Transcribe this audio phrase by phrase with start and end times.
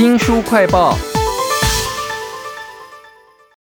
[0.00, 0.96] 新书快报。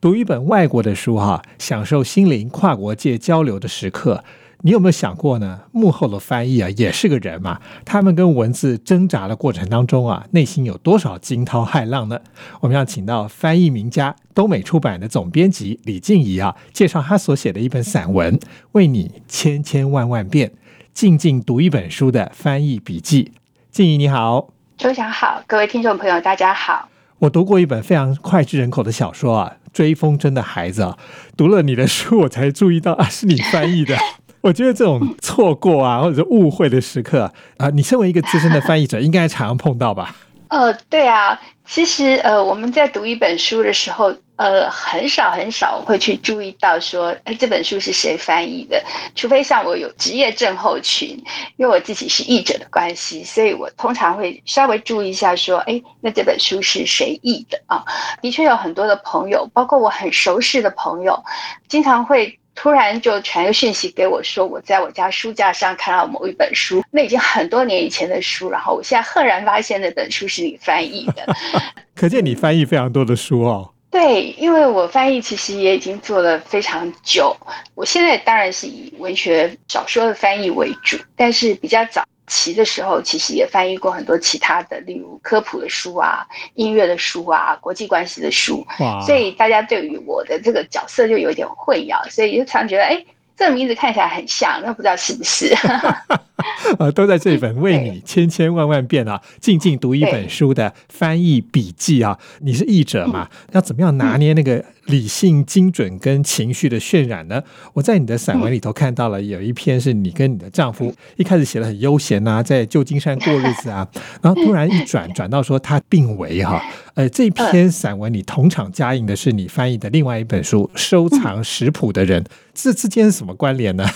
[0.00, 4.24] 读一本外国的书哈，享受心灵跨国界交流的时刻。
[4.62, 5.60] 你有没有想过呢？
[5.72, 7.60] 幕后的翻译啊，也是个人嘛。
[7.84, 12.18] 他们跟文字挣扎的过程当中啊，内心有多少惊涛骇浪呢？
[12.60, 18.38] 我们要请到翻译名家东美出版的总编辑李静怡啊，介绍他所写的一本散文
[18.72, 20.48] 《为你千千万万遍》，
[20.94, 23.32] 静静读一本书的翻译笔记。
[23.70, 24.48] 静怡你好，
[24.82, 26.88] 周翔好，各位听众朋友大家好。
[27.20, 30.98] 我读过一本非常脍炙人口的小说啊，《追风筝的孩子》啊，
[31.36, 33.96] 读了你的书，我才注意到啊，是你翻译的。
[34.42, 40.16] 我觉得这种错过啊，或者是误会的时刻啊，你身为一个资深的翻译者，应该常常碰到吧？
[40.48, 48.82] 呃，对啊，其实呃，我们在读一本书的时候，呃，很少很少会去注意到说，哎，这本书是谁翻译的？
[49.14, 51.10] 除非像我有职业症候群，
[51.56, 57.84] 因为我自己是译者的关系，所以我通常会稍微注意一下说，哎，那这本书是谁译的啊？
[58.20, 61.22] 的确有很多的朋友，包括我很熟识的朋友，
[61.68, 62.38] 经常会。
[62.54, 71.26] 突然就传个讯息给我，说我在我家书架上看到某一本书，那已经很多年以前的书，然后我现在赫然发现那本书是你翻译的，
[71.96, 73.70] 可见你翻译非常多的书哦。
[73.92, 77.36] 对，因为我翻译其实也已经做了非常久，
[77.76, 82.02] 我现在当然是以文学小说的翻译为主，但是比较早。
[82.28, 88.64] 期的时候，其实也翻译过很多其他的，例如科普的书啊、音乐的书啊、国际关系的书。
[89.04, 93.04] 所以大家对于我的这个角色就有点混淆，所以就常觉得，哎，
[93.36, 95.54] 这个名字看起来很像，那不知道是不是？
[96.78, 102.18] 呃， 都在这本为你千千万万遍啊，静静读一本书的翻译笔记啊。
[102.40, 103.28] 你是译者嘛？
[103.52, 107.42] 要怎么样拿捏那个理性、精准跟情绪的渲染呢？
[107.74, 113.86] 我在你的散文里头看到了有一篇是你跟你的丈夫一开始写的很悠闲呐，在旧金山过日子啊，
[114.22, 116.62] 然后突然一转转到说他病危哈。
[116.94, 122.22] 呃，这篇散文里同场加映的是你翻译的另外一本书《收藏食谱的人》，
[122.52, 123.86] 这之间是什么关联呢？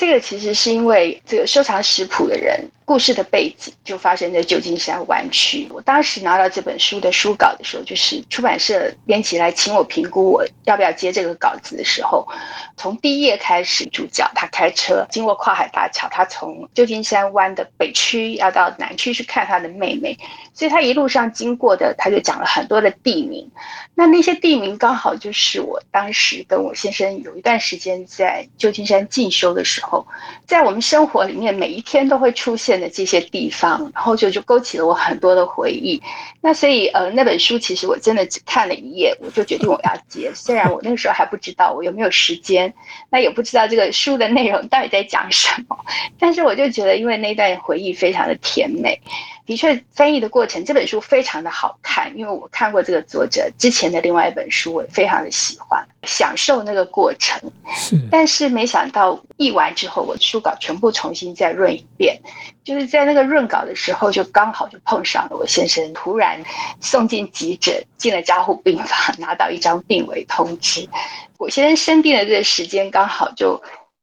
[0.00, 2.58] 这个其实是因为这个收藏食谱的人。
[2.90, 5.68] 故事的背景就发生在旧金山湾区。
[5.70, 12.26] 我当时拿到这本书的书稿的时候，就是出版社编辑来请我评估我要不要接这个稿子的时候，
[12.76, 20.18] 从第一页开始，主角他开车经过跨海大桥，他从旧金山湾的北区要到南区去看他的妹妹，
[20.52, 23.48] 所以他一路上经过的，他就讲了很多的地名。
[23.94, 30.04] 那那些地名刚好就是我当时跟我先生有一段时间在旧金山进修的时候，
[30.44, 32.79] 在我们生活里面每一天都会出现。
[32.80, 36.00] 的这些地方，然后就就勾起了我很多的回忆。
[36.40, 40.32] 那所以呃，那本书其实我真的只看了一页，我就决定我要接。
[40.34, 42.72] 虽然我那个时候还不知道我有没有时间，
[43.10, 45.76] 那也不知道这个书的内容到底在讲什么，
[46.18, 48.98] 但是我就觉得，因为那段回忆非常的甜美。
[49.46, 57.40] 的确，翻译的过程这本书非常的好看，因为我看过这个作者之前的另外一本书，我非常的喜欢，享受那个过程。
[57.74, 62.16] 是，但是没想到译完之后，我书稿全部重新再润一遍，
[62.70, 66.40] 就是在那个润稿的时候，就刚好就碰上了我先生突然
[66.80, 70.88] 送进急诊，进了加护病房，拿到一张病危通知。
[71.36, 73.60] 我先生生病的这个时间刚好就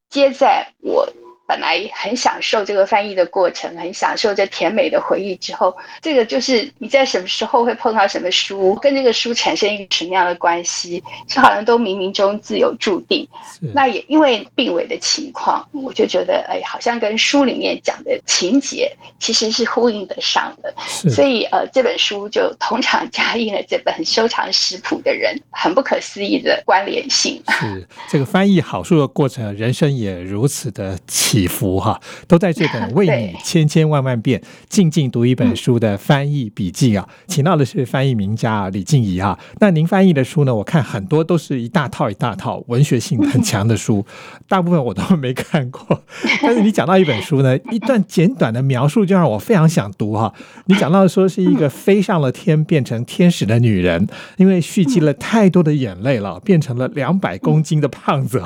[0.09, 1.07] 接在我。
[1.47, 5.33] 本来很享受这个翻译的过程，很享受这甜美的回忆。
[5.37, 13.25] 之后，这个就是你在什么时候会碰到什么书，跟这个书产生一个什么样的关系，是好像都冥冥中自有注定。
[13.73, 20.73] 那也因为病危的情况，我就觉得，哎，好像跟书里面讲的情节其实是呼应得上的。
[21.09, 27.41] 所以，呃，这本书就同场加映了这本收藏食谱的人很不可思议的关联性。
[27.47, 31.36] 是这个翻译好书的过程，人生也如此的奇。
[31.37, 39.37] 起伏哈，都在这本 为你千千万万遍静静读一本书的翻译笔记啊，请到的是翻译名家李静怡哈。
[39.59, 40.55] 那您翻译的书呢？
[40.55, 44.03] 我看很多都是一大套一大套文学性很强的书，
[44.49, 46.01] 大部分我都没看过。
[46.41, 50.33] 但是你讲到一本书呢，一段简短的描述就让我非常想读哈。
[50.65, 54.07] 你讲到说是一个飞上了天变成天使的女人，
[54.37, 58.41] 因为蓄积了太多的眼泪了，变成了两百公斤的胖子。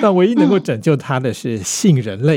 [0.00, 2.29] 那唯一能够拯救她的是杏仁类。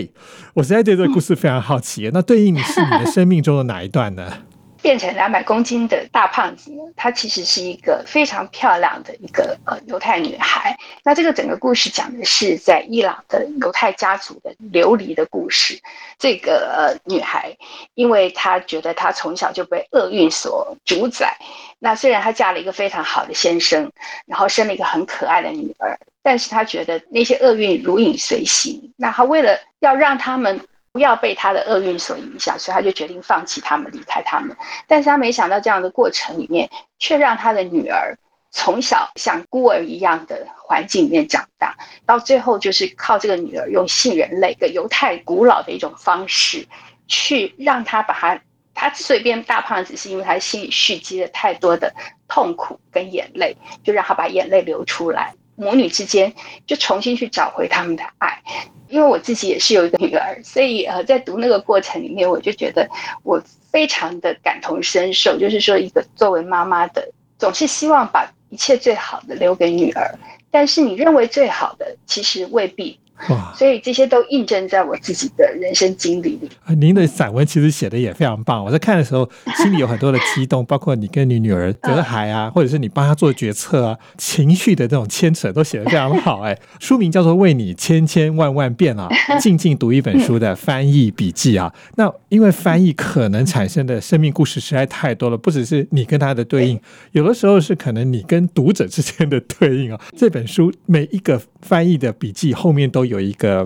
[0.53, 2.09] 我实在对这个故事非常好奇。
[2.13, 4.31] 那对应是你的生命中的哪一段呢？
[4.83, 6.69] 变成两百公斤的大胖子？
[6.97, 10.75] 她其实是一个非常漂亮的一个呃犹太女孩。
[11.03, 15.77] 那这个整个故事讲的是在伊朗的犹太家族的流离的故事。
[16.17, 17.55] 这个呃女孩，
[17.93, 21.35] 因为她觉得她从小就被厄运所主宰。
[21.79, 23.91] 那虽然她嫁了一个非常好的先生，
[24.25, 25.99] 然后生了一个很可爱的女儿。
[26.21, 30.57] 但是她觉得那些厄运如影随形，那她为了要让他们
[30.93, 34.55] 不要被他的厄运所影响，所以他就决定放弃他们，离开他们。
[34.87, 38.15] 但是他没想到这样的过程里面，却让他的女儿
[38.55, 46.65] 从小像孤儿一样的环境里面长大，到最后就是靠这个女儿用信人类的犹太古老的一种方式，
[47.07, 48.39] 去让她把她
[48.75, 51.91] 她之所以变大胖子，是因为她心里蓄积了太多的
[52.27, 55.33] 痛苦跟眼泪，就让她把眼泪流出来。
[55.55, 56.31] 母女之间
[56.65, 58.41] 就重新去找回他们的爱，
[58.87, 62.87] 因为我自己也是有一个女儿，所以呃，在读那个过程里面，我就觉得
[63.23, 63.41] 我
[63.71, 65.37] 非常的感同身受。
[65.37, 67.07] 就是说，一个作为妈妈的，
[67.37, 70.13] 总是希望把一切最好的留给女儿，
[70.51, 72.99] 但是你认为最好的，其实未必。
[73.29, 73.53] 哇！
[73.55, 76.49] 所以这些都印证在我自己的人生经历里。
[76.75, 86.41] 您的散文其实写的也非常棒，我在看的时候心里有很多的激动，包括你跟你女儿隔海啊，或者是你帮她做决策啊，情绪的这种牵扯都写的非常好。
[86.41, 91.73] 哎，书名叫做《为你千千万万遍》啊， 静静读一本书的翻译笔记啊。
[91.95, 96.79] 那因为翻译可能产生的生命故事实在太多了，不只是你跟他的对应，
[97.11, 100.01] 有的时候是可能你跟读者之间的对应啊。
[100.17, 103.13] 这本书每一个翻译的笔记后面都有。
[103.13, 103.63] 有一个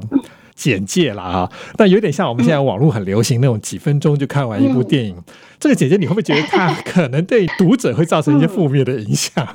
[0.53, 5.15] 简介了啊，但有点像我们现在网络很流行那种几分钟就看完一部电影。
[5.57, 9.47] 这个简介你会不会觉得它可能对读者会造成一些负面的影响？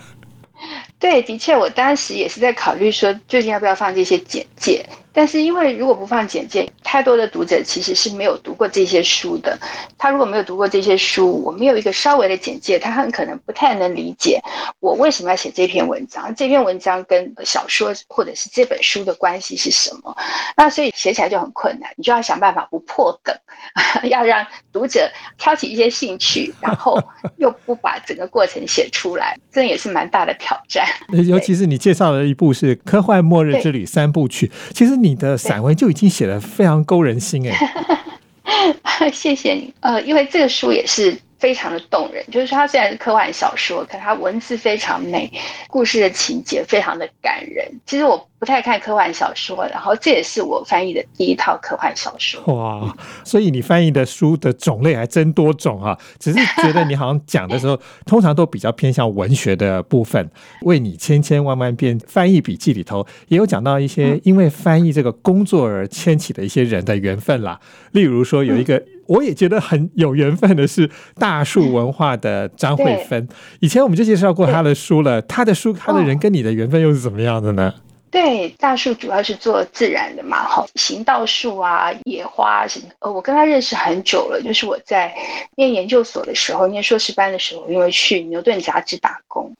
[0.98, 4.82] 对，的确，我当时也是在考虑说，究竟要不要放这些简介。
[5.12, 9.58] 但是，因为如果不放简介，太多的读者其实是没有读过这些书的。
[9.98, 14.40] 他如果没有读过这些书，我没有一个稍微的简介，他很可能不太能理解
[14.80, 16.34] 我为什么要写这篇文章。
[16.34, 20.16] 这篇文章跟小说或者是这本书的关系是什么？
[20.56, 21.90] 那所以写起来就很困难。
[21.96, 23.36] 你就要想办法不破梗，
[24.08, 25.06] 要让读者
[25.36, 26.98] 挑起一些兴趣，然后
[27.36, 30.86] 又不把整个过程写出来，这也是蛮大的挑战。
[31.26, 35.01] 尤其是你介绍的一部是《科幻末日之旅》三部曲，其实。
[35.02, 37.50] 你的散文就已经写的非常勾人心
[38.82, 39.74] 哎， 谢谢你。
[39.80, 45.30] 呃，因为这个书也是非常的动人，就是说它虽然是科幻小说，可它文字非常美，
[45.68, 47.66] 故事的情节非常的感人。
[47.86, 48.28] 其实我。
[48.42, 52.42] 不太看科幻小说，然后这也是我翻译的第一套科幻小说。
[52.52, 52.92] 哇，
[53.22, 55.96] 所以你翻译的书的种类还真多种啊！
[56.18, 60.28] 只是觉得你好像讲的时候， 通常都比较偏向文学的部分。
[60.62, 67.60] 为你千千万万遍翻译笔记里头，也有讲到一些因为翻译这个工作而牵起的一些人的缘分啦。
[67.92, 73.28] 例如说，有一个我也觉得很有缘分的是大树文化的张慧芬。
[73.60, 77.72] 以前我们就介绍过他的书了，他的书，他的人跟你的缘分又是怎么样的呢？
[78.12, 82.86] 对，大树主要是做自然的嘛，哈，行道树啊、野花什么。
[82.98, 85.12] 呃，我跟他认识很久了，就是我在
[85.56, 89.50] 念研究所的时候，念硕士班的时候，因为去牛顿杂志打工。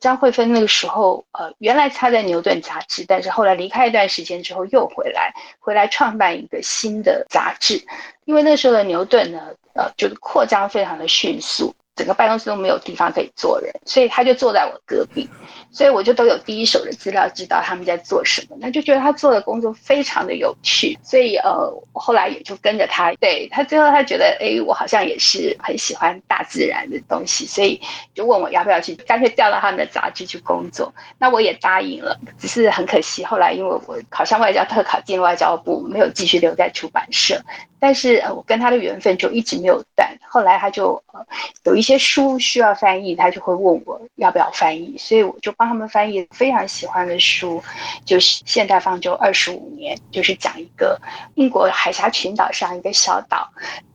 [0.00, 7.78] 张惠芬那个时候，呃，原来他在牛顿杂志，但是后来离开一段时间之后又回来，回来创办一个新的杂志。
[8.24, 9.38] 因为那时候的牛顿呢，
[9.74, 11.74] 呃，就是扩张非常的迅速。
[11.98, 15.28] 整个办公室都没有地方可以坐人，所以他就坐在我隔壁，
[15.72, 18.56] 所以我就都有第一手的资料，知道他们在做什么。
[18.60, 23.12] 那就觉得他做的工作非常的有趣，所以呃，后来也就跟着他。
[23.14, 27.80] 对他最后他觉得，哎，我好像也是很喜欢大自然的东西，所以
[28.14, 30.94] 就问我要不要去，干脆调到他们的杂志去工作。
[31.18, 37.40] 那我也答应了，只是很可惜，后来因为我考上外交特考进外交部，没有继续留在出版社。
[37.80, 40.08] 但是呃，我跟他的缘分就一直没有断。
[40.28, 41.24] 后来他就呃
[41.64, 47.62] 有一些书需要翻译，他就会问我要不要翻译，所以我就帮他们翻译非常喜欢的书，
[48.04, 51.00] 就是《现代方舟二十五年》，就是讲一个
[51.34, 53.50] 英国海峡群岛上一个小岛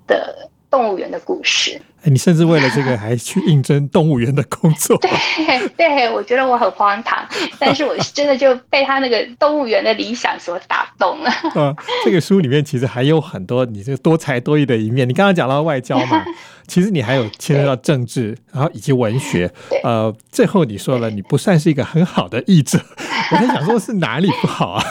[0.07, 0.49] 的。
[0.73, 4.97] 动物园的故事，哎，你甚至为了这个还去应征动物园的工作。
[5.05, 7.23] 对，对我觉得我很荒唐，
[7.59, 11.31] 但是我真的就被他那个动物园的理想所打动了。
[11.53, 15.07] 嗯， 这个书里面其实还有很多你这个多才多艺的一面。
[15.07, 16.25] 你刚刚讲到外交嘛，
[16.65, 19.53] 其实你还有牵涉到政治，然后以及文学。
[19.83, 22.79] 呃，最后你说了你不算是一个很好的译者，
[23.31, 24.83] 我在想说是哪里不好啊？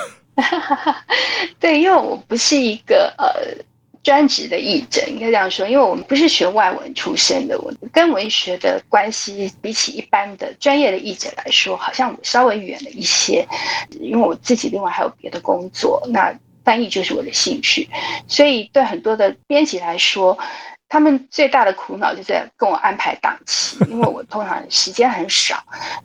[1.58, 3.64] 对，因为我不是一个呃。
[4.02, 13.46] 专职的译者应该这样说，因为我们不是学外文出身的，我跟文学的关系比起一般的专业的译者来说，好像稍微远了一些。
[14.00, 17.88] 因为我自己另外还有别的工作，那翻译就是我的兴趣，
[18.26, 20.36] 所以对很多的编辑来说。
[20.92, 25.58] 他们最大的苦恼就在跟我安排档期， 因为我通常时间很少，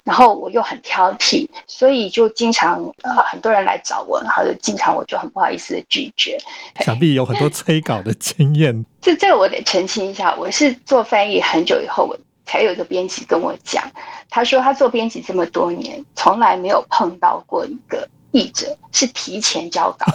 [0.06, 6.38] 然后我又很挑剔，所以就经常呃很多人来找我，然后就经常我就很不好意思的拒绝。
[6.80, 8.86] 想必有很多催稿的经验。
[9.02, 13.84] 这这个我得澄清一下，我是做翻译很久以后，我才有一个编辑跟我讲，
[14.30, 18.08] 他说他做编辑这么多年，从来没有碰到过一个。
[18.32, 20.06] 译者是提前交稿，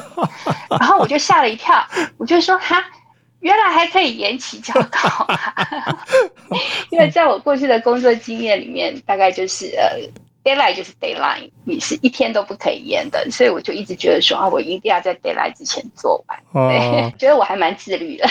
[0.70, 1.84] 然后我就吓了一跳，
[2.16, 2.82] 我就说哈。
[3.42, 6.04] 原来还可以延期交稿，啊
[6.90, 9.98] 因为在我过去的工作经验里面，大概就是呃
[10.44, 16.38] ，deadline 就是 deadline，你是一天都不可以延的，所以我就一直觉得说啊，我一定要在 deadline 之前做完。
[16.52, 18.24] 哦，觉得我还蛮自律的。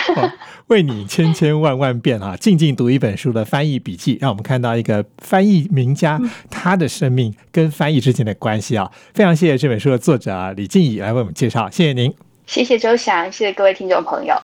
[0.68, 6.18] 为你千千万万遍啊，静静读一本书的翻译笔记，让我们看到一个翻译名家
[6.50, 8.90] 他的生命跟翻译之间的关系啊！
[9.14, 12.14] 非常谢谢这本书的作者啊李静怡来为我们介绍，谢谢您，
[12.46, 14.36] 谢谢周翔，谢谢各位听众朋友。